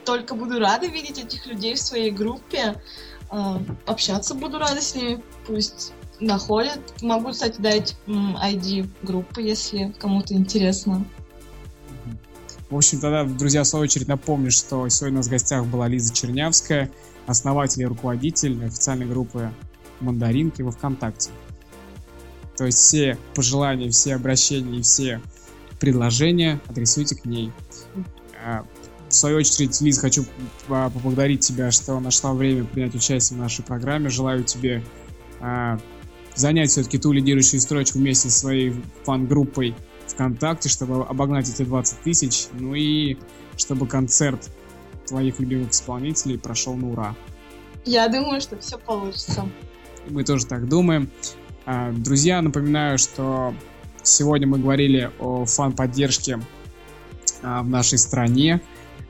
только 0.03 0.35
буду 0.35 0.59
рада 0.59 0.87
видеть 0.87 1.17
этих 1.17 1.45
людей 1.45 1.75
в 1.75 1.79
своей 1.79 2.11
группе. 2.11 2.81
А, 3.29 3.61
Общаться 3.85 4.33
буду 4.35 4.57
рада 4.57 4.81
с 4.81 4.95
ними. 4.95 5.23
Пусть 5.45 5.93
находят. 6.19 6.79
Могу, 7.01 7.31
кстати, 7.31 7.59
дать 7.59 7.95
ID 8.07 8.89
группы, 9.03 9.41
если 9.41 9.93
кому-то 9.99 10.33
интересно. 10.33 11.05
В 12.69 12.75
общем, 12.75 12.99
тогда, 12.99 13.23
друзья, 13.23 13.63
в 13.63 13.67
свою 13.67 13.83
очередь 13.83 14.07
напомню, 14.07 14.51
что 14.51 14.87
сегодня 14.89 15.17
у 15.17 15.19
нас 15.19 15.27
в 15.27 15.31
гостях 15.31 15.65
была 15.65 15.87
Лиза 15.87 16.13
Чернявская, 16.13 16.91
основатель 17.25 17.81
и 17.81 17.85
руководитель 17.85 18.65
официальной 18.65 19.05
группы 19.05 19.51
Мандаринки 20.01 20.61
во 20.61 20.71
ВКонтакте. 20.71 21.31
То 22.57 22.65
есть 22.65 22.79
все 22.79 23.17
пожелания, 23.35 23.89
все 23.89 24.15
обращения 24.15 24.79
и 24.79 24.81
все 24.81 25.21
предложения 25.79 26.59
адресуйте 26.67 27.15
к 27.15 27.25
ней. 27.25 27.51
В 29.09 29.13
свою 29.13 29.37
очередь, 29.37 29.79
Лиз, 29.81 29.99
хочу 29.99 30.25
поблагодарить 30.67 31.39
тебя, 31.39 31.71
что 31.71 31.99
нашла 31.99 32.33
время 32.33 32.65
принять 32.65 32.93
участие 32.93 33.39
в 33.39 33.41
нашей 33.41 33.63
программе. 33.63 34.09
Желаю 34.09 34.43
тебе 34.43 34.83
а, 35.39 35.79
занять 36.35 36.69
все-таки 36.71 36.97
ту 36.97 37.11
лидирующую 37.13 37.61
строчку 37.61 37.99
вместе 37.99 38.29
со 38.29 38.39
своей 38.39 38.73
фан-группой 39.03 39.75
ВКонтакте, 40.07 40.69
чтобы 40.69 41.05
обогнать 41.05 41.49
эти 41.49 41.63
20 41.63 42.01
тысяч, 42.01 42.47
ну 42.53 42.75
и 42.75 43.17
чтобы 43.55 43.87
концерт 43.87 44.49
твоих 45.07 45.39
любимых 45.39 45.71
исполнителей 45.71 46.37
прошел 46.37 46.75
на 46.75 46.89
ура. 46.89 47.15
Я 47.85 48.07
думаю, 48.09 48.41
что 48.41 48.57
все 48.59 48.77
получится. 48.77 49.49
Мы 50.09 50.23
тоже 50.23 50.45
так 50.45 50.67
думаем. 50.67 51.09
А, 51.65 51.91
друзья, 51.91 52.41
напоминаю, 52.41 52.97
что 52.97 53.53
сегодня 54.03 54.47
мы 54.47 54.59
говорили 54.59 55.11
о 55.19 55.45
фан-поддержке 55.45 56.39
а, 57.41 57.63
в 57.63 57.69
нашей 57.69 57.97
стране. 57.97 58.61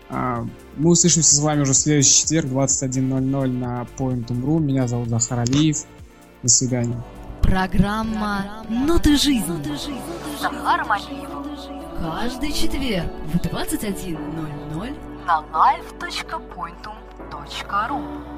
А, 0.10 0.46
мы 0.78 0.92
услышимся 0.92 1.36
с 1.36 1.40
вами 1.40 1.62
уже 1.62 1.74
в 1.74 1.78
следующий 1.78 2.22
четверг, 2.22 2.48
21.00 2.48 3.48
на 3.48 3.86
Point.ru. 3.98 4.60
Меня 4.60 4.88
зовут 4.88 5.10
Захар 5.10 5.40
Алиев. 5.40 5.86
До 6.44 6.50
свидания. 6.50 7.04
Программа 7.42 8.64
«Ноты 8.70 9.18
жизни». 9.18 9.76
Захаром 10.40 10.92
Алиевым 10.92 11.48
Каждый 12.00 12.52
четверг 12.52 13.12
в 13.26 13.38
21.00 13.38 14.96
на 15.26 15.44
live.pointum.ru 15.52 18.37